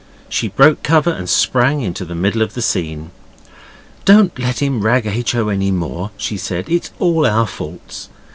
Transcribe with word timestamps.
She 0.29 0.47
broke 0.47 0.81
cover 0.81 1.11
and 1.11 1.29
sprang 1.29 1.81
into 1.81 2.05
the 2.05 2.15
middle 2.15 2.41
of 2.41 2.55
the 2.55 2.61
scene. 2.63 3.11
'Don't 4.03 4.39
let 4.39 4.59
him 4.59 4.81
rag 4.81 5.05
H. 5.05 5.35
O. 5.35 5.49
any 5.49 5.69
more,' 5.69 6.09
she 6.17 6.37
said, 6.37 6.67
'it's 6.69 6.89
all 6.97 7.23
our 7.23 7.45
faults. 7.45 8.09